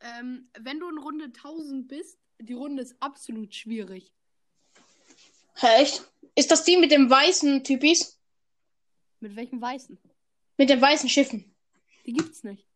Ähm, 0.00 0.48
wenn 0.58 0.80
du 0.80 0.88
in 0.88 0.98
Runde 0.98 1.24
1000 1.24 1.88
bist, 1.88 2.18
die 2.38 2.52
Runde 2.52 2.82
ist 2.82 2.94
absolut 3.00 3.54
schwierig. 3.54 4.12
Hä, 5.54 5.66
echt? 5.82 6.04
Ist 6.34 6.50
das 6.50 6.64
die 6.64 6.76
mit 6.76 6.90
dem 6.90 7.08
weißen 7.08 7.64
Typis? 7.64 8.20
Mit 9.20 9.36
welchen 9.36 9.60
Weißen? 9.60 9.98
Mit 10.56 10.68
den 10.68 10.80
weißen 10.80 11.08
Schiffen? 11.08 11.54
Die 12.04 12.12
gibt's 12.12 12.44
nicht. 12.44 12.68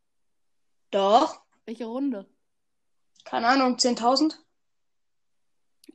Doch. 0.90 1.40
Welche 1.66 1.84
Runde? 1.86 2.26
Keine 3.24 3.46
Ahnung, 3.48 3.76
10.000? 3.76 4.34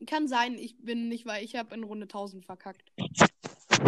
Kann 0.05 0.27
sein, 0.27 0.55
ich 0.57 0.77
bin 0.83 1.07
nicht, 1.07 1.25
weil 1.25 1.43
ich 1.43 1.55
habe 1.55 1.73
in 1.75 1.83
Runde 1.83 2.03
1000 2.05 2.45
verkackt. 2.45 2.83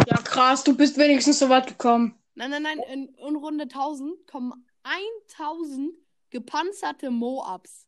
Ja, 0.06 0.16
krass, 0.22 0.64
du 0.64 0.76
bist 0.76 0.96
wenigstens 0.96 1.38
so 1.38 1.48
weit 1.48 1.66
gekommen. 1.66 2.18
Nein, 2.34 2.50
nein, 2.50 2.62
nein, 2.62 2.78
in, 2.92 3.08
in 3.14 3.36
Runde 3.36 3.64
1000 3.64 4.26
kommen 4.26 4.66
1000 4.82 5.92
gepanzerte 6.30 7.10
Moabs. 7.10 7.86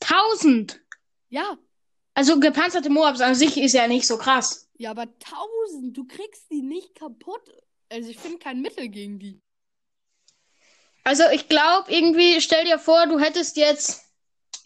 1000! 0.00 0.80
Ja, 1.30 1.56
Also 2.14 2.38
gepanzerte 2.38 2.90
Moabs 2.90 3.20
an 3.20 3.34
sich 3.34 3.56
ist 3.56 3.72
ja 3.72 3.88
nicht 3.88 4.06
so 4.06 4.18
krass. 4.18 4.68
ja, 4.76 4.90
aber 4.90 5.02
1000, 5.02 5.96
du 5.96 6.04
kriegst 6.06 6.50
die 6.50 6.62
nicht 6.62 6.94
kaputt. 6.94 7.42
Also 7.88 8.10
ich 8.10 8.18
finde 8.18 8.38
kein 8.38 8.60
Mittel 8.60 8.88
gegen 8.88 9.18
die. 9.18 9.40
Also 11.04 11.24
ich 11.32 11.48
glaube 11.48 11.90
irgendwie, 11.92 12.40
stell 12.40 12.64
dir 12.64 12.78
vor, 12.78 13.06
du 13.06 13.18
hättest 13.18 13.56
jetzt, 13.56 14.02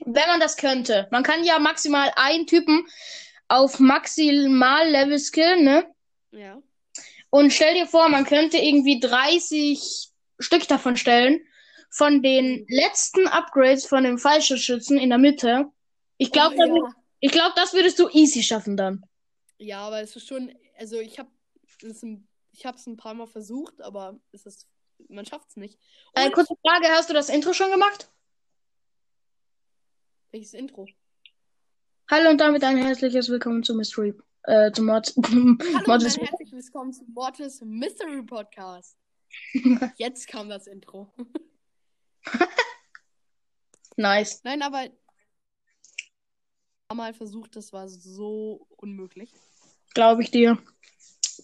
wenn 0.05 0.27
man 0.29 0.41
das 0.41 0.57
könnte, 0.57 1.09
man 1.11 1.23
kann 1.23 1.45
ja 1.45 1.59
maximal 1.59 2.13
einen 2.17 2.47
Typen 2.47 2.87
auf 3.49 3.79
maximal 3.81 4.89
Level 4.89 5.19
skillen, 5.19 5.65
ne? 5.65 5.87
Ja. 6.33 6.63
Und 7.31 7.53
stell 7.53 7.75
dir 7.75 7.87
vor, 7.87 8.09
man 8.09 8.25
könnte 8.25 8.59
irgendwie 8.59 9.01
30 9.01 10.11
Stück 10.39 10.69
davon 10.69 10.97
stellen. 10.97 11.41
Von 11.91 12.23
den 12.23 12.67
letzten 12.69 13.27
Upgrades 13.29 13.87
von 13.87 14.05
dem 14.05 14.19
Fallschirmschützen 14.19 14.99
in 14.99 15.09
der 15.09 15.19
Mitte. 15.19 15.67
Ich 16.19 16.31
glaube, 16.33 16.57
Oh, 16.59 16.77
ja. 16.87 16.95
ich 17.21 17.31
glaube, 17.33 17.53
das 17.57 17.73
würdest 17.73 17.99
du 17.99 18.09
easy 18.11 18.43
schaffen 18.43 18.77
dann. 18.77 19.05
ja, 19.59 19.81
aber 19.81 20.01
es 20.03 20.15
ist 20.17 20.27
schon, 20.29 20.53
also 20.79 20.99
ich 21.01 21.19
habe 21.19 21.31
es 21.83 22.03
ein, 22.03 22.29
ich 22.53 22.67
habe 22.67 22.77
es 22.77 22.87
ein 22.87 22.97
paar 22.97 23.15
Mal 23.15 23.27
versucht, 23.27 23.81
aber 23.81 24.19
es 24.33 24.45
ist, 24.47 24.67
man 25.09 25.25
schafft 25.27 25.49
es 25.51 25.57
nicht. 25.57 25.79
Äh, 26.15 26.27
Und- 26.27 26.35
kurze 26.35 26.55
Frage, 26.63 26.89
hast 26.89 27.11
du 27.11 27.15
das 27.15 27.29
Intro 27.29 27.53
schon 27.53 27.71
gemacht? 27.71 28.09
Welches 30.31 30.55
Intro? 30.55 30.87
Hallo 32.11 32.31
und 32.31 32.39
damit 32.39 32.63
ein 32.65 32.77
herzliches 32.77 33.29
Willkommen 33.29 33.63
zu 33.63 33.75
Mystery, 33.75 34.15
äh, 34.45 34.71
zu 34.73 34.83
und 34.83 34.87
Mortis. 35.87 36.17
herzlich 36.19 36.53
willkommen 36.53 36.93
zu 36.93 37.05
Mortis 37.09 37.61
Mystery 37.63 38.23
Podcast. 38.23 38.97
Jetzt 39.97 40.29
kam 40.29 40.49
das 40.49 40.67
Intro. 40.67 41.13
Nice. 43.99 44.43
Nein, 44.45 44.61
aber 44.61 44.91
mal 46.93 47.15
versucht, 47.15 47.57
das 47.57 47.73
war 47.73 47.89
so 47.89 48.67
unmöglich. 48.77 49.33
Glaube 49.95 50.23
ich 50.23 50.31
dir. 50.31 50.59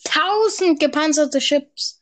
1000 0.04 0.78
gepanzerte 0.78 1.38
Chips. 1.38 1.98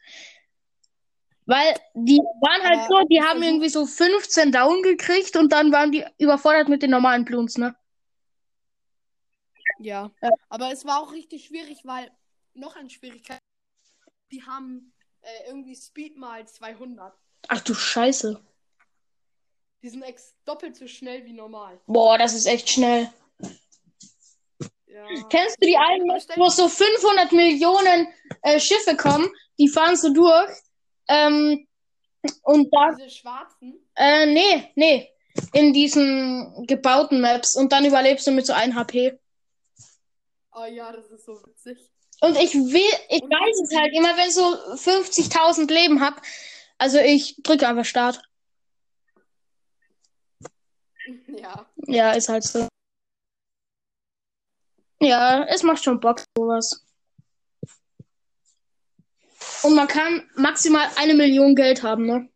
Weil 1.50 1.74
die 1.94 2.18
waren 2.18 2.62
halt 2.62 2.88
so, 2.88 3.02
die 3.08 3.20
haben 3.20 3.42
irgendwie 3.42 3.68
so 3.68 3.84
15 3.84 4.52
down 4.52 4.84
gekriegt 4.84 5.34
und 5.34 5.50
dann 5.50 5.72
waren 5.72 5.90
die 5.90 6.04
überfordert 6.18 6.68
mit 6.68 6.80
den 6.80 6.90
normalen 6.90 7.24
Bloons, 7.24 7.58
ne? 7.58 7.74
Ja. 9.80 10.12
Ja. 10.22 10.30
Aber 10.48 10.70
es 10.70 10.84
war 10.84 11.00
auch 11.00 11.10
richtig 11.10 11.46
schwierig, 11.46 11.80
weil 11.82 12.08
noch 12.54 12.76
eine 12.76 12.88
Schwierigkeit, 12.88 13.40
die 14.30 14.44
haben 14.44 14.92
äh, 15.22 15.48
irgendwie 15.48 15.74
Speed 15.74 16.16
mal 16.16 16.46
200. 16.46 17.12
Ach 17.48 17.60
du 17.62 17.74
Scheiße. 17.74 18.40
Die 19.82 19.88
sind 19.88 20.02
ex 20.02 20.36
doppelt 20.44 20.76
so 20.76 20.86
schnell 20.86 21.24
wie 21.24 21.32
normal. 21.32 21.80
Boah, 21.86 22.16
das 22.16 22.32
ist 22.32 22.46
echt 22.46 22.70
schnell. 22.70 23.12
Ja. 24.86 25.04
Kennst 25.30 25.60
du 25.60 25.66
die 25.66 25.76
einen, 25.76 26.08
wo 26.36 26.48
so 26.48 26.68
500 26.68 27.32
Millionen 27.32 28.06
äh, 28.42 28.60
Schiffe 28.60 28.96
kommen, 28.96 29.28
die 29.58 29.66
fahren 29.66 29.96
so 29.96 30.12
durch. 30.12 30.50
Ähm, 31.10 31.66
und 32.42 32.68
da, 32.72 32.92
Diese 32.92 33.10
schwarzen? 33.10 33.80
äh, 33.96 34.26
nee, 34.26 34.70
nee, 34.76 35.10
in 35.52 35.72
diesen 35.72 36.66
gebauten 36.66 37.20
Maps 37.20 37.56
und 37.56 37.72
dann 37.72 37.84
überlebst 37.84 38.26
du 38.26 38.30
mit 38.30 38.46
so 38.46 38.52
1 38.52 38.74
HP. 38.74 39.18
Oh 40.52 40.64
ja, 40.64 40.92
das 40.92 41.10
ist 41.10 41.24
so 41.24 41.40
witzig. 41.44 41.78
Und 42.20 42.36
ich 42.36 42.54
will, 42.54 42.98
ich 43.08 43.22
Und 43.22 43.30
weiß 43.30 43.60
es 43.64 43.76
halt 43.76 43.94
immer, 43.94 44.16
wenn 44.16 44.28
ich 44.28 44.34
so 44.34 44.42
50.000 44.42 45.72
Leben 45.72 46.00
hab. 46.00 46.20
Also 46.78 46.98
ich 46.98 47.36
drücke 47.42 47.66
einfach 47.66 47.84
Start. 47.84 48.20
Ja. 51.28 51.66
Ja, 51.86 52.12
ist 52.12 52.28
halt 52.28 52.44
so. 52.44 52.68
Ja, 55.00 55.44
es 55.44 55.62
macht 55.62 55.82
schon 55.82 55.98
Bock, 55.98 56.22
sowas. 56.36 56.84
Und 59.62 59.74
man 59.74 59.88
kann 59.88 60.28
maximal 60.36 60.88
eine 60.96 61.14
Million 61.14 61.54
Geld 61.54 61.82
haben, 61.82 62.06
ne? 62.06 62.28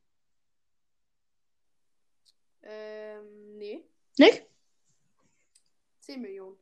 Ähm, 2.62 3.56
nee. 3.56 3.84
Nick? 4.18 4.46
10 6.00 6.20
Millionen. 6.20 6.56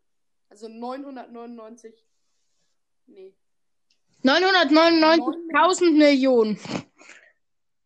Also 0.48 0.68
999. 0.68 1.94
Nee. 3.06 3.34
999.000 4.22 5.96
Millionen. 5.96 6.58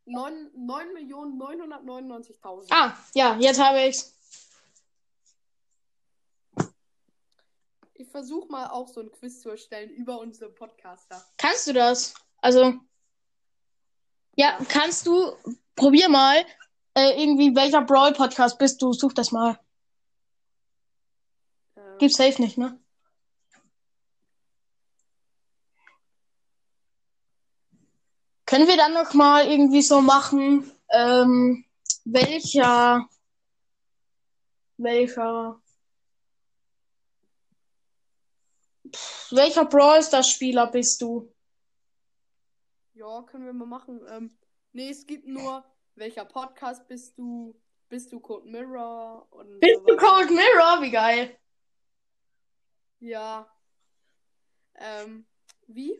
9, 0.04 0.50
9 0.54 0.92
Millionen 0.92 1.40
999.000. 1.40 2.66
Ah, 2.70 2.96
ja, 3.14 3.36
jetzt 3.38 3.60
habe 3.60 3.86
ich's. 3.86 4.14
Ich 7.94 8.08
versuche 8.08 8.48
mal 8.48 8.68
auch 8.68 8.88
so 8.88 9.00
ein 9.00 9.10
Quiz 9.10 9.40
zu 9.40 9.48
erstellen 9.50 9.90
über 9.90 10.20
unsere 10.20 10.50
Podcaster. 10.50 11.24
Kannst 11.38 11.66
du 11.66 11.72
das? 11.72 12.14
Also. 12.46 12.74
Ja, 14.36 14.56
kannst 14.68 15.04
du. 15.08 15.32
Probier 15.74 16.08
mal. 16.08 16.46
Äh, 16.94 17.20
irgendwie, 17.20 17.56
welcher 17.56 17.82
Brawl-Podcast 17.82 18.56
bist 18.56 18.80
du? 18.80 18.92
Such 18.92 19.14
das 19.14 19.32
mal. 19.32 19.58
Ähm, 21.76 21.98
Gibt's 21.98 22.16
safe 22.16 22.40
nicht, 22.40 22.56
ne? 22.56 22.78
Können 28.46 28.68
wir 28.68 28.76
dann 28.76 28.94
noch 28.94 29.12
mal 29.12 29.50
irgendwie 29.50 29.82
so 29.82 30.00
machen, 30.00 30.70
ähm, 30.90 31.64
welcher, 32.04 33.08
welcher, 34.76 35.60
Pff, 38.94 39.32
welcher 39.32 39.64
Brawl 39.64 40.00
Stars 40.00 40.30
Spieler 40.30 40.68
bist 40.68 41.02
du? 41.02 41.35
Ja, 42.96 43.22
können 43.24 43.44
wir 43.44 43.52
mal 43.52 43.66
machen. 43.66 44.00
Ähm, 44.08 44.34
nee, 44.72 44.88
es 44.88 45.06
gibt 45.06 45.26
nur, 45.26 45.62
welcher 45.96 46.24
Podcast 46.24 46.88
bist 46.88 47.18
du? 47.18 47.54
Bist 47.90 48.10
du 48.10 48.18
Code 48.18 48.48
Mirror? 48.48 49.28
Und 49.30 49.60
Bist 49.60 49.82
du. 49.86 49.96
Cold 49.96 50.30
Mirror? 50.30 50.80
Wie 50.80 50.90
geil. 50.90 51.38
Ja. 53.00 53.46
Ähm, 54.76 55.26
wie? 55.66 55.94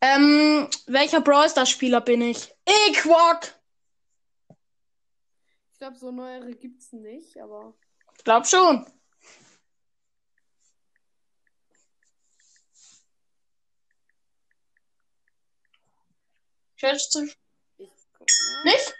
Ähm, 0.00 0.68
welcher 0.86 1.20
Brawl 1.20 1.50
Stars 1.50 1.70
Spieler 1.70 2.00
bin 2.00 2.22
ich? 2.22 2.54
Equok! 2.66 3.40
Ich 5.72 5.78
glaube, 5.78 5.96
so 5.96 6.12
neuere 6.12 6.54
gibt's 6.54 6.92
nicht, 6.92 7.36
aber. 7.38 7.74
Ich 8.16 8.22
glaub 8.22 8.46
schon. 8.46 8.86
Schätzt 16.82 17.14
du 17.14 17.20
nicht? 18.64 18.94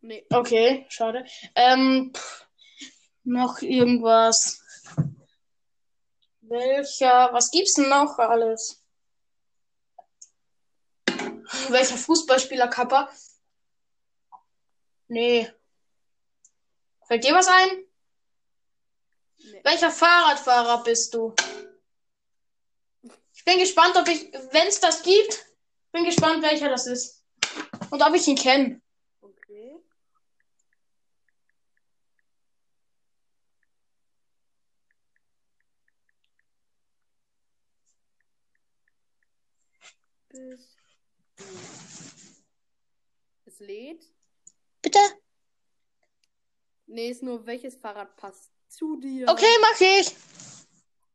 Nee. 0.00 0.26
Okay, 0.30 0.86
schade. 0.88 1.26
Ähm, 1.54 2.10
pff, 2.14 2.46
noch 3.24 3.60
irgendwas. 3.60 4.62
Welcher, 6.40 7.34
was 7.34 7.50
gibt's 7.50 7.74
denn 7.74 7.90
noch 7.90 8.18
alles? 8.18 8.82
Welcher 11.68 11.98
Fußballspieler 11.98 12.68
Kappa? 12.68 13.10
Nee. 15.08 15.52
Fällt 17.08 17.24
dir 17.24 17.34
was 17.34 17.48
ein? 17.48 17.84
nee. 19.36 19.60
Welcher 19.64 19.90
Fahrradfahrer 19.90 20.82
bist 20.82 21.12
du? 21.12 21.34
Ich 23.42 23.44
bin 23.44 23.58
gespannt, 23.58 23.96
ob 23.96 24.06
ich, 24.06 24.32
wenn 24.52 24.68
es 24.68 24.78
das 24.78 25.02
gibt, 25.02 25.46
bin 25.90 26.04
gespannt, 26.04 26.44
welcher 26.44 26.68
das 26.68 26.86
ist. 26.86 27.24
Und 27.90 28.00
ob 28.00 28.14
ich 28.14 28.28
ihn 28.28 28.36
kenne. 28.36 28.80
Okay. 29.20 29.80
Es 43.44 43.58
lädt. 43.58 44.04
Bitte? 44.82 45.00
Nee, 46.86 47.10
ist 47.10 47.24
nur 47.24 47.44
welches 47.44 47.74
Fahrrad 47.74 48.16
passt 48.16 48.52
zu 48.68 49.00
dir. 49.00 49.28
Okay, 49.28 49.52
mach 49.60 49.80
ich. 49.80 50.14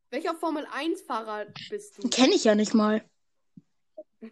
Welcher 0.10 0.36
Formel 0.36 0.66
1 0.72 1.02
Fahrrad 1.02 1.54
bist 1.70 1.98
du? 1.98 2.10
Kenne 2.10 2.36
ich 2.36 2.46
ja 2.46 2.56
nicht 2.56 2.74
mal. 2.74 3.08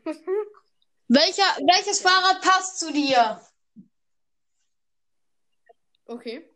Welcher, 1.08 1.44
welches 1.68 2.02
Fahrrad 2.02 2.42
passt 2.42 2.80
zu 2.80 2.92
dir? 2.92 3.40
Okay. 6.06 6.50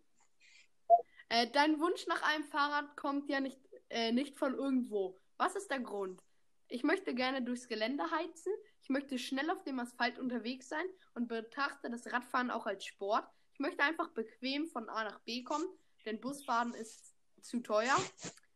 Äh, 1.28 1.48
dein 1.52 1.80
Wunsch 1.80 2.08
nach 2.08 2.24
einem 2.24 2.44
Fahrrad 2.46 2.96
kommt 2.96 3.30
ja 3.30 3.40
nicht, 3.40 3.60
äh, 3.90 4.12
nicht 4.12 4.38
von 4.38 4.56
irgendwo. 4.56 5.20
Was 5.38 5.56
ist 5.56 5.70
der 5.70 5.80
Grund? 5.80 6.24
Ich 6.68 6.84
möchte 6.84 7.14
gerne 7.14 7.44
durchs 7.44 7.68
Gelände 7.68 8.10
heizen. 8.10 8.54
Ich 8.82 8.90
möchte 8.90 9.20
schnell 9.20 9.50
auf 9.52 9.64
dem 9.64 9.80
Asphalt 9.80 10.18
unterwegs 10.18 10.70
sein 10.70 10.86
und 11.14 11.28
betrachte 11.28 11.90
das 11.90 12.12
Radfahren 12.12 12.50
auch 12.50 12.66
als 12.66 12.86
Sport. 12.86 13.28
Ich 13.54 13.60
möchte 13.60 13.84
einfach 13.84 14.10
bequem 14.10 14.68
von 14.68 14.90
A 14.90 15.04
nach 15.04 15.20
B 15.20 15.44
kommen, 15.44 15.68
denn 16.06 16.20
Busfahren 16.20 16.74
ist 16.74 17.16
zu 17.42 17.60
teuer. 17.60 17.96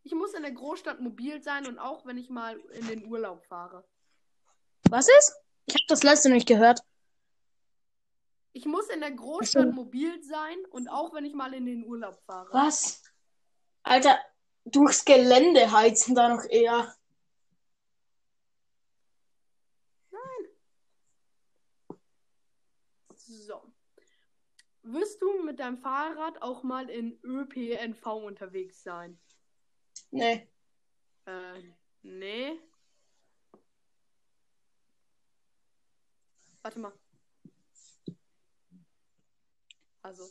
Ich 0.03 0.13
muss 0.13 0.33
in 0.33 0.41
der 0.41 0.51
Großstadt 0.51 0.99
mobil 0.99 1.41
sein 1.41 1.65
und 1.65 1.79
auch 1.79 2.05
wenn 2.05 2.17
ich 2.17 2.29
mal 2.29 2.59
in 2.71 2.87
den 2.87 3.05
Urlaub 3.05 3.43
fahre. 3.45 3.87
Was 4.89 5.07
ist? 5.07 5.33
Ich 5.65 5.75
habe 5.75 5.85
das 5.87 6.03
letzte 6.03 6.29
nicht 6.29 6.47
gehört. 6.47 6.81
Ich 8.51 8.65
muss 8.65 8.89
in 8.89 8.99
der 8.99 9.11
Großstadt 9.11 9.67
Ach 9.69 9.69
so. 9.69 9.75
mobil 9.75 10.21
sein 10.23 10.57
und 10.69 10.89
auch 10.89 11.13
wenn 11.13 11.25
ich 11.25 11.33
mal 11.33 11.53
in 11.53 11.65
den 11.65 11.85
Urlaub 11.85 12.21
fahre. 12.25 12.49
Was? 12.51 13.01
Alter, 13.81 14.19
durchs 14.65 15.05
Gelände 15.05 15.71
heizen 15.71 16.15
da 16.15 16.29
noch 16.29 16.45
eher. 16.49 16.93
So. 23.15 23.73
Wirst 24.83 25.21
du 25.21 25.43
mit 25.43 25.59
deinem 25.59 25.77
Fahrrad 25.77 26.41
auch 26.41 26.61
mal 26.63 26.89
in 26.89 27.17
ÖPNV 27.23 28.05
unterwegs 28.05 28.83
sein? 28.83 29.17
Nee. 30.13 30.47
Äh, 31.25 31.59
nee. 32.03 32.59
Warte 36.61 36.79
mal. 36.79 36.93
Also. 40.03 40.29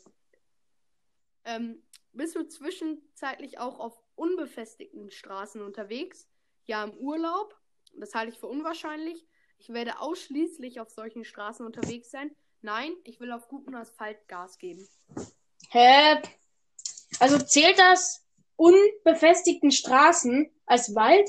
Ähm, 1.44 1.82
bist 2.12 2.36
du 2.36 2.46
zwischenzeitlich 2.46 3.58
auch 3.58 3.80
auf 3.80 4.00
unbefestigten 4.14 5.10
Straßen 5.10 5.60
unterwegs? 5.60 6.28
Ja, 6.64 6.84
im 6.84 6.96
Urlaub. 6.98 7.58
Das 7.94 8.14
halte 8.14 8.32
ich 8.32 8.38
für 8.38 8.46
unwahrscheinlich. 8.46 9.26
Ich 9.58 9.70
werde 9.70 9.98
ausschließlich 9.98 10.78
auf 10.78 10.90
solchen 10.90 11.24
Straßen 11.24 11.66
unterwegs 11.66 12.12
sein. 12.12 12.30
Nein, 12.60 12.94
ich 13.02 13.18
will 13.18 13.32
auf 13.32 13.48
gutem 13.48 13.74
Asphalt 13.74 14.28
Gas 14.28 14.58
geben. 14.58 14.88
Hä? 15.70 16.22
Also 17.18 17.38
zählt 17.40 17.80
das 17.80 18.24
unbefestigten 18.62 19.72
Straßen 19.72 20.48
als 20.66 20.94
Wald? 20.94 21.28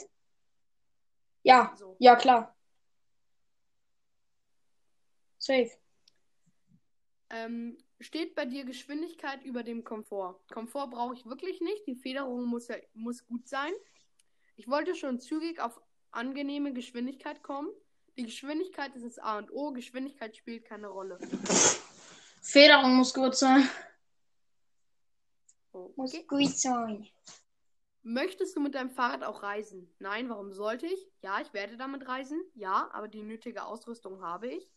Ja, 1.42 1.74
So. 1.76 1.96
ja 2.00 2.16
klar. 2.16 2.56
Safe. 5.40 5.72
Ähm, 7.32 7.78
steht 8.00 8.36
bei 8.36 8.46
dir 8.46 8.66
Geschwindigkeit 8.66 9.44
über 9.44 9.64
dem 9.64 9.84
Komfort? 9.84 10.40
Komfort 10.52 10.92
brauche 10.92 11.16
ich 11.16 11.26
wirklich 11.26 11.60
nicht. 11.60 11.88
Die 11.88 11.96
Federung 11.96 12.46
muss, 12.46 12.68
ja, 12.68 12.76
muss 12.94 13.26
gut 13.26 13.48
sein. 13.48 13.74
Ich 14.56 14.68
wollte 14.68 14.96
schon 14.96 15.20
zügig 15.20 15.60
auf 15.60 15.82
angenehme 16.12 16.72
Geschwindigkeit 16.72 17.42
kommen. 17.42 17.70
Die 18.16 18.24
Geschwindigkeit 18.26 18.96
ist 18.96 19.06
das 19.06 19.18
A 19.18 19.40
und 19.40 19.52
O. 19.52 19.72
Geschwindigkeit 19.72 20.38
spielt 20.38 20.66
keine 20.66 20.88
Rolle. 20.88 21.18
Federung 22.44 22.96
muss 22.96 23.12
gut 23.12 23.36
sein. 23.36 23.68
Okay. 25.96 26.26
gut 26.28 26.58
sein. 26.58 27.08
Möchtest 28.02 28.56
du 28.56 28.60
mit 28.60 28.76
deinem 28.76 28.92
Fahrrad 28.92 29.24
auch 29.24 29.44
reisen? 29.44 29.94
Nein, 30.00 30.30
warum 30.30 30.52
sollte 30.52 30.86
ich? 30.86 31.08
Ja, 31.22 31.40
ich 31.40 31.54
werde 31.54 31.78
damit 31.78 32.08
reisen. 32.08 32.42
Ja, 32.54 32.90
aber 32.92 33.08
die 33.08 33.24
nötige 33.24 33.64
Ausrüstung 33.64 34.22
habe 34.22 34.48
ich. 34.48 34.70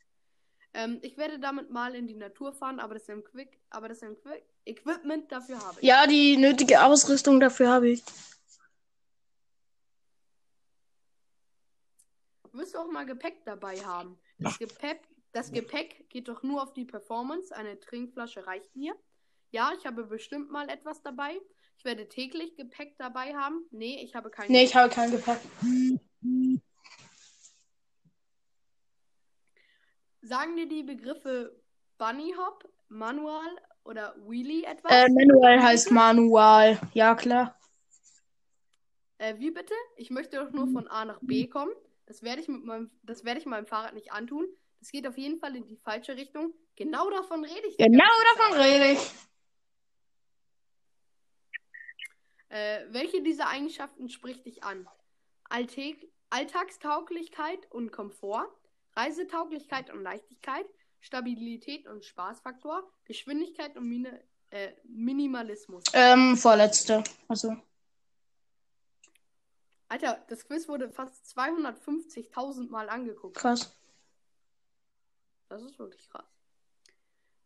Ähm, 0.75 1.01
ich 1.03 1.17
werde 1.17 1.41
damit 1.41 1.71
mal 1.71 1.95
in 1.95 2.07
die 2.07 2.15
Natur 2.15 2.53
fahren, 2.53 2.79
aber 2.79 2.95
das, 2.95 3.09
Equi 3.09 3.49
aber 3.71 3.89
das 3.89 4.03
Equi 4.03 4.43
Equipment 4.65 5.33
dafür 5.33 5.59
habe 5.59 5.81
ich. 5.81 5.87
Ja, 5.87 6.07
die 6.07 6.37
nötige 6.37 6.85
Ausrüstung 6.85 7.41
dafür 7.41 7.69
habe 7.69 7.89
ich. 7.89 8.05
Wirst 12.53 12.75
du 12.75 12.79
auch 12.79 12.91
mal 12.91 13.07
Gepäck 13.07 13.45
dabei 13.45 13.79
haben? 13.81 14.19
Das 14.39 14.59
Gepäck, 14.59 15.01
das 15.33 15.51
Gepäck 15.51 16.09
geht 16.11 16.29
doch 16.29 16.43
nur 16.43 16.63
auf 16.63 16.73
die 16.73 16.85
Performance. 16.85 17.55
Eine 17.55 17.81
Trinkflasche 17.81 18.47
reicht 18.47 18.75
mir. 18.77 18.95
Ja, 19.51 19.73
ich 19.79 19.87
habe 19.87 20.05
bestimmt 20.05 20.51
mal 20.51 20.69
etwas 20.69 21.03
dabei. 21.03 21.41
Ich 21.79 21.85
werde 21.85 22.09
täglich 22.09 22.57
Gepäck 22.57 22.97
dabei 22.99 23.35
haben. 23.35 23.65
Nee, 23.71 24.03
ich 24.03 24.15
habe 24.15 24.31
kein 24.31 24.51
Nee, 24.51 24.65
ich 24.65 24.75
habe 24.75 24.93
kein 24.93 25.11
Gepäck. 25.11 25.39
Sagen 30.23 30.57
dir 30.57 30.69
die 30.69 30.83
Begriffe 30.83 31.55
Bunny 31.99 32.35
Hop, 32.37 32.69
Manual 32.89 33.49
oder 33.85 34.17
Wheelie 34.27 34.65
etwas? 34.65 34.91
Äh, 34.91 35.09
Manual 35.09 35.63
heißt 35.63 35.91
Manual. 35.91 36.81
Ja, 36.95 37.15
klar. 37.15 37.57
Äh, 39.19 39.39
wie 39.39 39.51
bitte? 39.51 39.75
Ich 39.97 40.11
möchte 40.11 40.37
doch 40.37 40.51
nur 40.51 40.69
von 40.69 40.89
A 40.89 41.05
nach 41.05 41.21
B 41.23 41.47
kommen. 41.47 41.73
Das 42.07 42.23
werde 42.23 42.41
ich 42.41 42.49
mit 42.49 42.65
meinem, 42.65 42.91
das 43.03 43.25
werde 43.25 43.41
ich 43.41 43.47
meinem 43.47 43.67
Fahrrad 43.67 43.95
nicht 43.95 44.13
antun. 44.13 44.47
Das 44.81 44.91
geht 44.91 45.07
auf 45.07 45.17
jeden 45.17 45.39
Fall 45.39 45.57
in 45.57 45.67
die 45.67 45.77
falsche 45.77 46.17
Richtung. 46.17 46.53
Genau 46.77 47.09
davon 47.11 47.45
rede 47.45 47.67
ich. 47.69 47.77
Genau 47.79 48.05
davon 48.37 48.61
rede 48.61 48.93
ich. 48.93 49.13
Äh, 52.49 52.85
welche 52.91 53.23
dieser 53.23 53.49
Eigenschaften 53.49 54.09
spricht 54.09 54.47
dich 54.47 54.63
an? 54.63 54.89
Alltag 55.45 55.97
Alltagstauglichkeit 56.29 57.71
und 57.71 57.93
Komfort, 57.93 58.49
Reisetauglichkeit 58.95 59.91
und 59.91 60.03
Leichtigkeit, 60.03 60.67
Stabilität 61.01 61.87
und 61.87 62.05
Spaßfaktor, 62.05 62.83
Geschwindigkeit 63.05 63.77
und 63.77 63.89
Mine 63.89 64.21
äh, 64.51 64.73
Minimalismus. 64.85 65.85
Ähm, 65.93 66.37
vorletzte. 66.37 67.05
Also. 67.29 67.57
Alter, 69.89 70.25
das 70.29 70.45
Quiz 70.45 70.69
wurde 70.69 70.91
fast 70.91 71.25
250.000 71.39 72.71
Mal 72.71 72.89
angeguckt. 72.89 73.37
Krass. 73.37 73.73
Das 75.49 75.63
ist 75.63 75.79
wirklich 75.79 76.09
krass. 76.09 76.27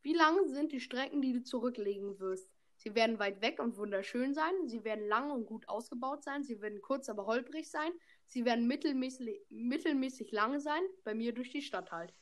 Wie 0.02 0.14
lang 0.14 0.48
sind 0.48 0.72
die 0.72 0.80
Strecken, 0.80 1.20
die 1.20 1.34
du 1.34 1.42
zurücklegen 1.42 2.18
wirst? 2.18 2.48
Sie 2.82 2.94
werden 2.94 3.18
weit 3.18 3.42
weg 3.42 3.60
und 3.60 3.76
wunderschön 3.76 4.32
sein. 4.32 4.54
Sie 4.64 4.84
werden 4.84 5.06
lang 5.06 5.30
und 5.30 5.44
gut 5.44 5.68
ausgebaut 5.68 6.24
sein. 6.24 6.44
Sie 6.44 6.62
werden 6.62 6.80
kurz, 6.80 7.10
aber 7.10 7.26
holprig 7.26 7.70
sein. 7.70 7.92
Sie 8.24 8.46
werden 8.46 8.66
mittelmäßig, 8.66 9.38
mittelmäßig 9.50 10.32
lang 10.32 10.60
sein. 10.60 10.80
Bei 11.04 11.12
mir 11.12 11.34
durch 11.34 11.50
die 11.50 11.60
Stadt 11.60 11.92
halt. 11.92 12.14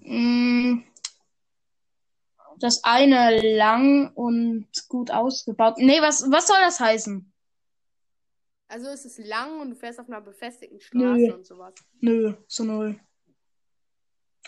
Mm, 0.00 0.78
Das 2.58 2.84
eine 2.84 3.54
lang 3.54 4.14
und 4.14 4.66
gut 4.88 5.10
ausgebaut. 5.10 5.74
Nee, 5.76 6.00
was, 6.00 6.24
was 6.30 6.46
soll 6.46 6.56
das 6.62 6.80
heißen? 6.80 7.30
Also 8.68 8.86
es 8.88 9.04
ist 9.04 9.18
lang 9.18 9.60
und 9.60 9.70
du 9.70 9.76
fährst 9.76 10.00
auf 10.00 10.08
einer 10.08 10.22
befestigten 10.22 10.80
Straße 10.80 11.20
Nö. 11.20 11.34
und 11.34 11.44
sowas. 11.44 11.74
Nö, 12.00 12.32
so 12.48 12.64
null. 12.64 12.98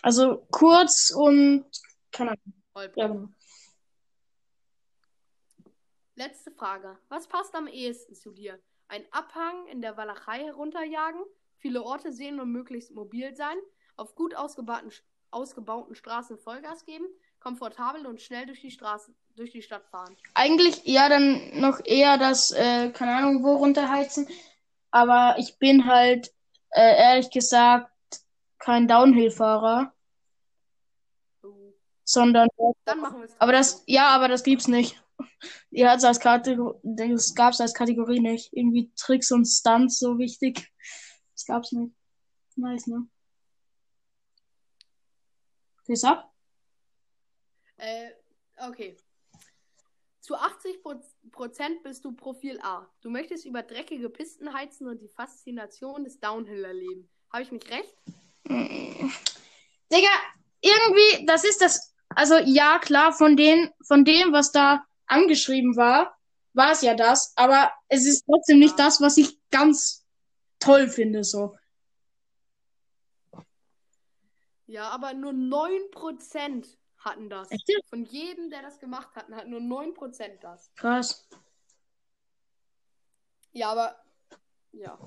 Also 0.01 0.47
kurz 0.51 1.11
und. 1.15 1.67
Keine 2.13 2.31
Ahnung. 2.31 2.55
Holprig. 2.75 2.97
Ja, 2.97 3.09
genau. 3.09 3.29
Letzte 6.19 6.51
Frage. 6.51 6.99
Was 7.11 7.29
passt 7.29 7.55
am 7.55 7.69
ehesten 7.69 8.13
zu 8.17 8.33
dir? 8.33 8.59
Ein 8.89 9.05
Abhang 9.13 9.69
in 9.69 9.81
der 9.81 9.97
Walachei 9.97 10.41
herunterjagen, 10.41 11.21
viele 11.59 11.85
Orte 11.85 12.11
sehen 12.13 12.41
und 12.41 12.51
möglichst 12.51 12.93
mobil 12.93 13.37
sein, 13.37 13.55
auf 13.97 14.17
gut 14.17 14.35
ausgebauten, 14.35 14.91
ausgebauten 15.31 15.95
Straßen 15.95 16.37
Vollgas 16.37 16.85
geben, 16.85 17.05
komfortabel 17.39 18.05
und 18.05 18.21
schnell 18.21 18.47
durch 18.47 18.61
die 18.61 18.73
Straße, 18.73 19.15
durch 19.37 19.53
die 19.53 19.63
Stadt 19.63 19.87
fahren. 19.93 20.17
Eigentlich 20.35 20.85
ja 20.87 21.09
dann 21.09 21.61
noch 21.61 21.79
eher 21.85 22.19
das, 22.19 22.51
äh, 22.51 22.91
keine 22.91 23.15
Ahnung, 23.15 23.45
wo 23.45 23.55
runterheizen. 23.55 24.27
Aber 24.91 25.37
ich 25.39 25.57
bin 25.61 25.87
halt, 25.87 26.35
äh, 26.71 26.97
ehrlich 26.97 27.31
gesagt, 27.31 27.93
kein 28.59 28.89
Downhill-Fahrer, 28.89 29.95
So. 31.43 31.75
sondern. 32.03 32.49
Dann 32.85 32.99
machen 32.99 33.19
wir 33.21 33.27
es. 33.27 33.41
Aber 33.41 33.53
das, 33.53 33.85
ja, 33.87 34.09
aber 34.09 34.27
das 34.27 34.43
gibt's 34.43 34.67
nicht. 34.67 35.01
Ihr 35.71 35.91
hat's 35.91 36.05
als 36.05 36.21
Kategorie, 36.21 36.79
das 36.83 37.35
gab's 37.35 37.61
als 37.61 37.75
Kategorie 37.75 38.21
nicht. 38.21 38.53
Irgendwie 38.53 38.93
Tricks 38.97 39.31
und 39.31 39.45
Stunts 39.47 39.99
so 39.99 40.19
wichtig. 40.19 40.71
Das 41.35 41.45
gab's 41.47 41.73
nicht. 41.73 41.95
Nice, 42.57 42.87
ne? 42.87 43.09
Wie 45.87 46.07
ab? 46.07 46.33
Äh, 47.77 48.11
okay. 48.59 48.97
Zu 50.21 50.37
80 50.37 50.81
Prozent 51.33 51.83
bist 51.83 52.05
du 52.05 52.13
Profil 52.13 52.61
A. 52.61 52.87
Du 53.01 53.09
möchtest 53.09 53.47
über 53.47 53.63
dreckige 53.63 54.11
Pisten 54.11 54.53
heizen 54.53 54.87
und 54.87 55.01
die 55.01 55.09
Faszination 55.09 56.05
des 56.05 56.21
Downhill 56.21 56.65
erleben. 56.65 57.09
Habe 57.33 57.45
ich 57.45 57.53
nicht 57.53 57.71
recht? 57.71 57.97
Digga, 58.45 60.11
irgendwie, 60.61 61.25
das 61.27 61.45
ist 61.45 61.63
das. 61.63 61.95
Also 62.11 62.37
ja, 62.39 62.79
klar, 62.79 63.13
von 63.13 63.37
den, 63.37 63.71
von 63.87 64.05
dem, 64.05 64.33
was 64.33 64.53
da 64.53 64.85
angeschrieben 65.09 65.77
war, 65.77 66.17
war 66.53 66.73
es 66.73 66.83
ja 66.83 66.95
das, 66.95 67.33
aber 67.37 67.73
es 67.89 68.07
ist 68.07 68.25
trotzdem 68.27 68.59
nicht 68.59 68.79
das, 68.79 69.01
was 69.01 69.17
ich 69.17 69.39
ganz 69.51 70.07
toll 70.59 70.89
finde, 70.89 71.25
so. 71.25 71.57
Ja, 74.67 74.91
aber 74.91 75.15
nur 75.15 75.33
9% 75.33 76.67
hatten 76.99 77.31
das. 77.31 77.51
Echt? 77.51 77.71
Von 77.89 78.05
jedem, 78.05 78.51
der 78.51 78.63
das 78.63 78.79
gemacht 78.79 79.09
hat, 79.17 79.31
hat 79.31 79.49
nur 79.49 79.61
9% 79.61 80.43
das. 80.43 80.71
Krass. 80.77 81.27
Ja, 83.53 83.71
aber. 83.71 83.97
Ja. 84.73 84.99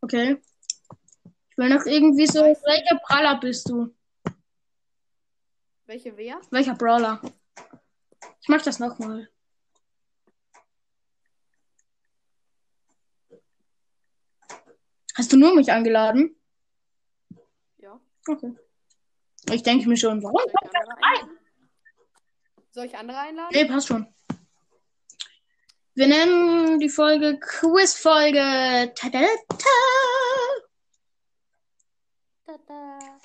Okay. 0.00 0.40
Ich 1.50 1.58
will 1.58 1.68
noch 1.68 1.84
irgendwie 1.84 2.26
so, 2.26 2.40
welcher 2.40 2.98
Praller 3.04 3.38
bist 3.38 3.68
du? 3.68 3.94
Welche 5.86 6.16
wer? 6.16 6.40
Welcher 6.50 6.74
Brawler? 6.74 7.20
Ich 8.40 8.48
mach 8.48 8.62
das 8.62 8.78
nochmal. 8.78 9.28
Hast 15.14 15.32
du 15.32 15.36
nur 15.36 15.54
mich 15.54 15.70
eingeladen? 15.70 16.34
Ja. 17.76 18.00
Okay. 18.26 18.54
Ich 19.52 19.62
denke 19.62 19.88
mir 19.88 19.96
schon, 19.96 20.22
warum? 20.22 20.40
Soll 20.40 20.46
ich 20.64 20.76
andere 20.76 20.96
einladen? 21.02 21.38
Soll 22.70 22.84
ich 22.86 22.96
andere 22.96 23.18
einladen? 23.18 23.50
Nee, 23.52 23.64
passt 23.66 23.88
schon. 23.88 24.14
Wir 25.94 26.08
nennen 26.08 26.80
die 26.80 26.88
Folge 26.88 27.38
Quiz-Folge. 27.38 28.92
Tadadata. 28.96 29.68
Tada. 32.44 33.20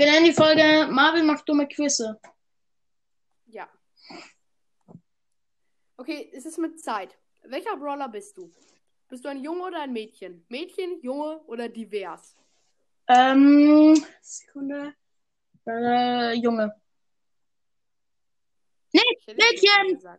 Wir 0.00 0.10
nennen 0.10 0.24
die 0.24 0.32
Folge 0.32 0.88
Marvel 0.90 1.22
macht 1.24 1.46
dumme 1.46 1.68
Quizze. 1.68 2.18
Ja. 3.48 3.68
Okay, 5.98 6.30
es 6.32 6.46
ist 6.46 6.56
mit 6.56 6.80
Zeit. 6.80 7.18
Welcher 7.42 7.76
Brawler 7.76 8.08
bist 8.08 8.34
du? 8.38 8.50
Bist 9.10 9.26
du 9.26 9.28
ein 9.28 9.44
Junge 9.44 9.64
oder 9.64 9.82
ein 9.82 9.92
Mädchen? 9.92 10.42
Mädchen, 10.48 11.02
Junge 11.02 11.40
oder 11.40 11.68
divers? 11.68 12.34
Ähm, 13.08 14.02
Sekunde. 14.22 14.94
Äh, 15.66 16.32
Junge. 16.32 16.74
Hätte 18.94 19.34
Mädchen! 19.34 20.18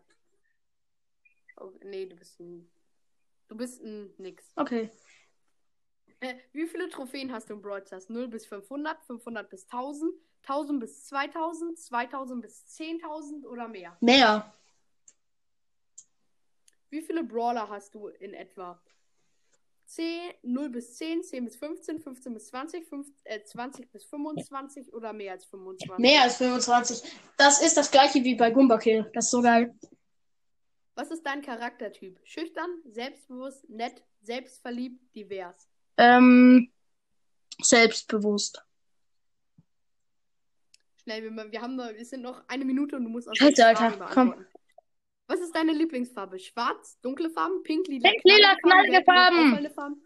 Oh, 1.57 1.71
nee, 1.83 2.05
du 2.05 2.15
bist 2.17 2.39
ein. 2.39 2.69
Du 3.47 3.57
bist 3.57 3.81
ein 3.81 4.13
Nix. 4.19 4.51
Okay. 4.57 4.91
Äh, 6.21 6.35
wie 6.53 6.67
viele 6.67 6.87
Trophäen 6.89 7.31
hast 7.31 7.49
du 7.49 7.53
im 7.53 7.61
Brawl 7.61 7.85
Stars? 7.85 8.07
0 8.07 8.27
bis 8.27 8.45
500, 8.45 9.03
500 9.05 9.49
bis 9.49 9.65
1000, 9.65 10.13
1000 10.43 10.79
bis 10.79 11.05
2000, 11.05 11.79
2000 11.79 12.41
bis 12.41 12.65
10.000 12.79 13.45
oder 13.45 13.67
mehr? 13.67 13.97
Mehr. 14.01 14.53
Wie 16.91 17.01
viele 17.01 17.23
Brawler 17.23 17.67
hast 17.69 17.95
du 17.95 18.07
in 18.07 18.35
etwa? 18.35 18.79
10, 19.85 20.35
0 20.43 20.69
bis 20.69 20.95
10, 20.97 21.23
10 21.23 21.43
bis 21.43 21.55
15, 21.55 21.99
15 21.99 22.33
bis 22.33 22.47
20, 22.47 22.87
5, 22.87 23.07
äh, 23.23 23.43
20 23.43 23.91
bis 23.91 24.05
25 24.05 24.93
oder 24.93 25.11
mehr 25.13 25.33
als 25.33 25.45
25? 25.45 25.97
Mehr 25.97 26.21
als 26.21 26.37
25. 26.37 27.11
Das 27.35 27.61
ist 27.61 27.75
das 27.75 27.89
gleiche 27.89 28.23
wie 28.23 28.35
bei 28.35 28.51
Goomba 28.51 28.77
Kill. 28.77 29.09
Das 29.13 29.25
ist 29.25 29.31
so 29.31 29.41
geil. 29.41 29.75
Was 30.93 31.09
ist 31.09 31.25
dein 31.25 31.41
Charaktertyp? 31.41 32.19
Schüchtern, 32.23 32.69
selbstbewusst, 32.85 33.67
nett, 33.69 34.03
selbstverliebt, 34.21 35.15
divers. 35.15 35.70
Ähm, 36.01 36.72
selbstbewusst. 37.62 38.63
Schnell, 41.03 41.24
wir, 41.24 41.51
wir 41.51 41.62
haben 41.62 41.75
noch, 41.75 41.89
es 41.89 42.10
sind 42.10 42.22
noch 42.24 42.43
eine 42.48 42.65
Minute 42.65 42.96
und 42.96 43.03
du 43.03 43.10
musst 43.10 43.27
uns 43.27 43.38
Scheiße, 43.38 43.65
Alter, 43.65 44.10
komm. 44.12 44.34
Was 45.27 45.39
ist 45.39 45.55
deine 45.55 45.74
Lieblingsfarbe? 45.74 46.39
Schwarz, 46.39 47.00
dunkle 47.01 47.29
Farben, 47.29 47.62
pink, 47.63 47.88
lila, 47.88 48.10
Pink, 48.10 48.24
lila, 48.24 48.55
knallige 48.55 49.03
Farben. 49.03 49.38
auffallende 49.38 49.70
Farben? 49.70 50.03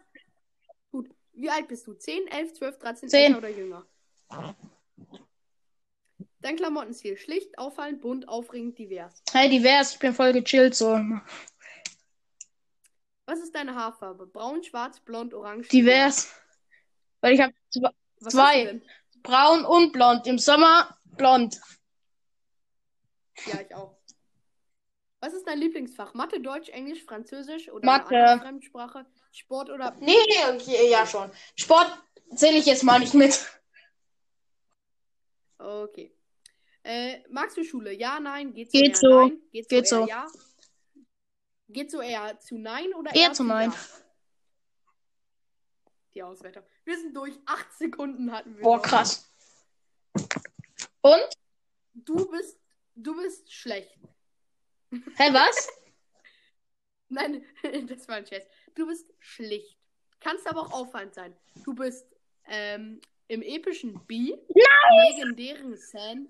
Gut. 0.90 1.08
Wie 1.32 1.48
alt 1.48 1.66
bist 1.68 1.86
du? 1.86 1.94
10, 1.94 2.28
11, 2.28 2.52
12, 2.52 2.78
13, 2.78 3.08
Zehn. 3.08 3.24
älter 3.34 3.38
oder 3.38 3.48
jünger? 3.48 3.86
Dein 6.40 6.56
Klamottenstil. 6.56 7.16
Schlicht, 7.16 7.58
auffallend, 7.58 8.02
bunt, 8.02 8.28
aufregend, 8.28 8.78
divers. 8.78 9.22
Hey, 9.32 9.48
divers. 9.48 9.94
Ich 9.94 9.98
bin 9.98 10.12
voll 10.12 10.32
gechillt 10.32 10.74
so. 10.74 11.00
Was 13.26 13.40
ist 13.40 13.54
deine 13.54 13.74
Haarfarbe? 13.74 14.26
Braun, 14.26 14.62
schwarz, 14.62 15.00
blond, 15.00 15.34
orange? 15.34 15.68
Divers. 15.68 16.32
Weil 17.20 17.34
ich 17.34 17.40
habe 17.40 17.52
Was 18.20 18.32
zwei. 18.32 18.80
braun 19.22 19.64
und 19.64 19.92
blond. 19.92 20.26
Im 20.26 20.38
Sommer 20.38 20.96
blond. 21.04 21.60
Ja, 23.46 23.60
ich 23.60 23.74
auch. 23.74 23.96
Was 25.20 25.34
ist 25.34 25.46
dein 25.46 25.58
Lieblingsfach? 25.58 26.14
Mathe, 26.14 26.40
Deutsch, 26.40 26.68
Englisch, 26.68 27.02
Französisch 27.02 27.68
oder 27.68 27.84
Mathe. 27.84 28.38
Fremdsprache? 28.40 29.06
Sport 29.32 29.70
oder 29.70 29.96
Nee, 30.00 30.16
okay, 30.54 30.88
ja 30.88 31.04
schon. 31.04 31.30
Sport 31.56 31.90
zähle 32.36 32.58
ich 32.58 32.66
jetzt 32.66 32.84
mal 32.84 33.00
nicht 33.00 33.14
mit. 33.14 33.44
Okay. 35.58 36.14
Äh, 36.84 37.22
magst 37.28 37.56
du 37.56 37.64
Schule? 37.64 37.92
Ja, 37.92 38.20
nein. 38.20 38.52
Geht 38.54 38.70
so? 38.70 38.78
Geht 38.78 38.96
so. 38.96 39.20
Nein? 39.22 39.40
Geht 39.52 39.68
so? 39.68 39.68
Geht 39.68 39.72
eher 39.72 39.84
so. 39.84 40.06
Ja? 40.06 40.26
Geht 41.68 41.90
so 41.90 42.00
eher 42.00 42.38
zu 42.38 42.58
Nein 42.58 42.94
oder 42.94 43.14
Eher 43.14 43.28
eher 43.28 43.32
zu 43.32 43.44
Nein. 43.44 43.70
Ja? 43.70 43.76
Die 46.14 46.22
Auswertung. 46.22 46.62
Wir 46.84 46.98
sind 46.98 47.14
durch. 47.14 47.34
Acht 47.44 47.72
Sekunden 47.76 48.32
hatten 48.32 48.56
wir. 48.56 48.62
Boah, 48.62 48.76
noch. 48.76 48.82
krass. 48.82 49.30
Und? 51.02 51.28
Du 51.92 52.30
bist, 52.30 52.58
du 52.94 53.16
bist 53.16 53.52
schlecht. 53.52 53.98
Hä, 54.90 55.32
was? 55.32 55.68
Nein, 57.08 57.44
das 57.88 58.08
war 58.08 58.16
ein 58.16 58.26
Scherz. 58.26 58.46
Du 58.74 58.86
bist 58.86 59.06
schlicht. 59.18 59.78
Kannst 60.20 60.46
aber 60.46 60.62
auch 60.62 60.72
auffallend 60.72 61.14
sein. 61.14 61.36
Du 61.64 61.74
bist 61.74 62.06
ähm, 62.46 63.00
im 63.28 63.42
epischen 63.42 64.04
B. 64.06 64.32
Im 64.32 65.16
legendären 65.16 65.76
San. 65.76 66.28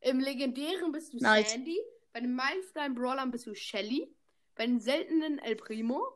Im 0.00 0.20
legendären 0.20 0.92
bist 0.92 1.12
du 1.12 1.18
Nice. 1.18 1.52
Sandy. 1.52 1.78
Bei 2.12 2.20
den 2.20 2.34
Meilenstein 2.34 2.94
Brawlern 2.94 3.30
bist 3.30 3.46
du 3.46 3.54
Shelly. 3.54 4.12
Bei 4.60 4.66
den 4.66 4.78
seltenen 4.78 5.38
El 5.38 5.56
Primo. 5.56 6.06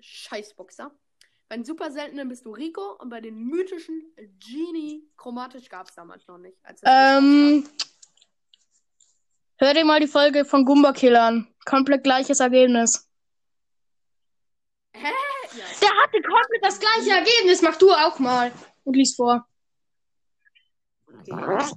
Scheißboxer. 0.00 0.90
Bei 1.48 1.54
den 1.54 1.64
super 1.64 1.92
seltenen 1.92 2.28
bist 2.28 2.44
du 2.44 2.50
Rico. 2.50 2.96
Und 2.98 3.08
bei 3.08 3.20
den 3.20 3.46
mythischen 3.46 4.02
Genie. 4.16 5.08
Chromatisch 5.16 5.68
gab 5.68 5.86
es 5.88 5.94
damals 5.94 6.26
noch 6.26 6.38
nicht. 6.38 6.58
Ähm, 6.82 7.68
hör 9.58 9.74
dir 9.74 9.84
mal 9.84 10.00
die 10.00 10.08
Folge 10.08 10.44
von 10.44 10.64
Goomba 10.64 10.92
Kill 10.92 11.14
an. 11.14 11.46
Komplett 11.64 12.02
gleiches 12.02 12.40
Ergebnis. 12.40 13.08
Hä? 14.92 15.12
Ja. 15.56 15.64
Der 15.80 15.90
hatte 16.02 16.20
komplett 16.20 16.64
das 16.64 16.80
gleiche 16.80 17.12
Ergebnis. 17.12 17.62
Mach 17.62 17.76
du 17.76 17.92
auch 17.92 18.18
mal. 18.18 18.50
Und 18.82 18.96
lies 18.96 19.14
vor. 19.14 19.46
Okay. 21.06 21.70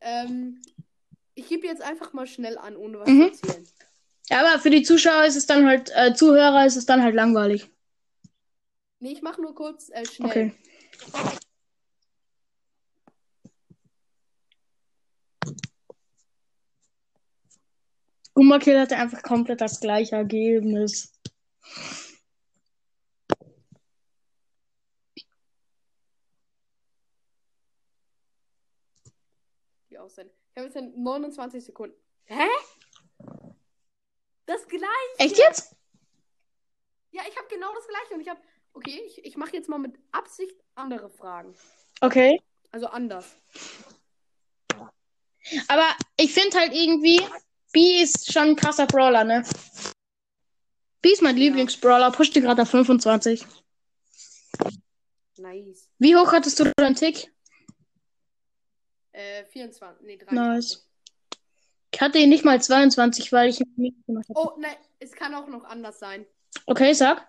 Ähm, 0.00 0.62
ich 1.40 1.48
gebe 1.48 1.66
jetzt 1.66 1.82
einfach 1.82 2.12
mal 2.12 2.26
schnell 2.26 2.58
an, 2.58 2.76
ohne 2.76 3.00
was 3.00 3.08
Mhm. 3.08 3.32
zu 3.34 3.46
erzählen. 3.48 3.68
Ja, 4.28 4.40
aber 4.46 4.60
für 4.60 4.70
die 4.70 4.82
Zuschauer 4.82 5.24
ist 5.24 5.36
es 5.36 5.46
dann 5.46 5.66
halt, 5.66 5.90
äh, 5.94 6.14
Zuhörer 6.14 6.64
ist 6.66 6.76
es 6.76 6.86
dann 6.86 7.02
halt 7.02 7.14
langweilig. 7.14 7.68
Nee, 9.00 9.12
ich 9.12 9.22
mache 9.22 9.40
nur 9.40 9.54
kurz 9.54 9.88
äh, 9.90 10.04
schnell. 10.04 10.30
Okay. 10.30 10.52
Goomba 18.34 18.58
Kill 18.58 18.78
hatte 18.78 18.96
einfach 18.96 19.22
komplett 19.22 19.60
das 19.60 19.80
gleiche 19.80 20.16
Ergebnis. 20.16 21.12
Die 30.00 30.04
Aussehen. 30.04 30.30
Ich 30.50 30.56
habe 30.56 30.66
jetzt 30.66 30.76
in 30.76 31.02
29 31.02 31.62
Sekunden. 31.62 31.94
Hä? 32.24 32.48
Das 34.46 34.66
gleiche. 34.66 34.86
Echt 35.18 35.36
jetzt? 35.36 35.76
Ja, 37.10 37.22
ich 37.28 37.36
habe 37.36 37.48
genau 37.48 37.72
das 37.74 37.86
gleiche 37.86 38.14
und 38.14 38.20
ich 38.20 38.28
habe. 38.28 38.40
Okay, 38.72 39.02
ich, 39.06 39.24
ich 39.24 39.36
mache 39.36 39.52
jetzt 39.52 39.68
mal 39.68 39.78
mit 39.78 39.98
Absicht 40.12 40.56
andere 40.74 41.10
Fragen. 41.10 41.54
Okay. 42.00 42.40
Also 42.70 42.86
anders. 42.86 43.26
Aber 45.68 45.88
ich 46.16 46.32
finde 46.32 46.58
halt 46.58 46.72
irgendwie, 46.72 47.20
B 47.72 48.02
ist 48.02 48.32
schon 48.32 48.50
ein 48.50 48.56
krasser 48.56 48.86
Brawler, 48.86 49.24
ne? 49.24 49.44
Wie 51.02 51.12
ist 51.12 51.22
mein 51.22 51.36
Lieblingsbrawler? 51.36 52.12
Push 52.12 52.30
dir 52.30 52.42
gerade 52.42 52.62
auf 52.62 52.70
25. 52.70 53.44
Nice. 55.36 55.90
Wie 55.98 56.16
hoch 56.16 56.32
hattest 56.32 56.60
du 56.60 56.72
deinen 56.76 56.94
Tick? 56.94 57.32
Äh, 59.12 59.44
24. 59.46 60.06
Nee, 60.06 60.16
23. 60.16 60.32
Nice. 60.34 60.86
Ich 61.92 62.00
hatte 62.00 62.18
ihn 62.18 62.28
nicht 62.28 62.44
mal 62.44 62.60
22, 62.62 63.32
weil 63.32 63.48
ich 63.50 63.60
ihn 63.60 63.72
nicht 63.76 64.06
gemacht 64.06 64.28
habe. 64.28 64.38
Oh, 64.38 64.58
ne, 64.60 64.68
es 65.00 65.12
kann 65.12 65.34
auch 65.34 65.48
noch 65.48 65.64
anders 65.64 65.98
sein. 65.98 66.24
Okay, 66.66 66.92
sag. 66.92 67.26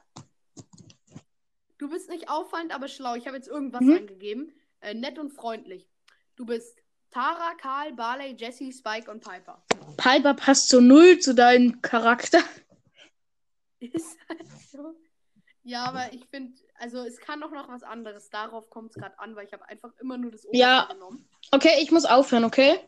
Du 1.80 1.90
bist 1.90 2.10
nicht 2.10 2.30
auffallend, 2.30 2.74
aber 2.74 2.88
schlau. 2.88 3.16
Ich 3.16 3.26
habe 3.26 3.38
jetzt 3.38 3.48
irgendwas 3.48 3.82
Mhm. 3.82 3.98
angegeben. 3.98 4.54
Äh, 4.82 4.94
nett 4.94 5.18
und 5.18 5.32
freundlich. 5.32 5.88
Du 6.36 6.46
bist 6.46 6.78
Tara, 7.10 7.56
Karl, 7.56 7.94
Barley, 7.94 8.36
Jesse, 8.38 8.72
Spike 8.72 9.10
und 9.10 9.24
Piper. 9.24 9.64
Piper 9.98 10.34
passt 10.36 10.70
zu 10.70 10.80
null 10.80 11.20
zu 11.20 11.34
deinem 11.34 11.82
Charakter. 11.82 12.40
Ist 13.80 14.18
halt 14.30 14.46
so. 14.72 14.96
Ja, 15.64 15.86
aber 15.86 16.14
ich 16.14 16.26
finde, 16.28 16.54
also 16.82 16.98
es 17.06 17.20
kann 17.20 17.40
doch 17.40 17.52
noch 17.52 17.70
was 17.70 17.84
anderes. 17.84 18.30
Darauf 18.32 18.70
kommt 18.72 18.90
es 18.90 18.96
gerade 18.96 19.18
an, 19.20 19.36
weil 19.36 19.46
ich 19.46 19.54
habe 19.54 19.64
einfach 19.68 19.92
immer 20.00 20.18
nur 20.18 20.32
das 20.32 20.46
Oberste 20.46 20.58
Ja. 20.58 20.86
genommen. 20.92 21.30
Okay, 21.52 21.78
ich 21.80 21.92
muss 21.92 22.06
aufhören, 22.06 22.44
okay? 22.44 22.80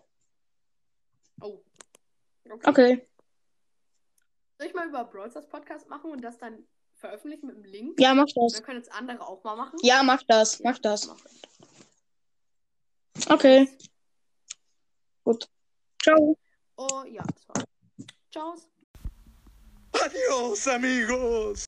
Oh. 1.40 1.62
Okay. 2.50 2.70
Okay. 2.70 3.08
Soll 4.58 4.68
ich 4.68 4.74
mal 4.74 4.88
über 4.88 5.04
Brawl 5.06 5.30
Stars 5.30 5.48
Podcast 5.48 5.88
machen 5.90 6.12
und 6.12 6.22
das 6.24 6.38
dann 6.40 6.66
veröffentlichen 6.96 7.46
mit 7.48 7.56
dem 7.58 7.66
Link? 7.66 8.00
Ja, 8.00 8.14
mach 8.16 8.26
das. 8.34 8.54
Dann 8.54 8.64
können 8.64 8.80
jetzt 8.80 8.92
andere 8.92 9.28
auch 9.28 9.44
mal 9.44 9.56
machen. 9.56 9.78
Ja, 9.84 10.02
mach 10.02 10.24
das. 10.24 10.60
Mach 10.62 10.80
das. 10.80 11.10
Okay. 13.30 13.70
Gut. 15.24 15.48
Ciao. 16.02 16.38
Oh, 16.78 17.04
ja, 17.08 17.24
das 17.24 17.48
war's. 17.48 17.66
Ciao. 18.32 18.56
Adiós, 19.92 20.68
amigos. 20.68 21.62